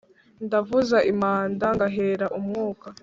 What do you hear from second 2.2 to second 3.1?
umwuka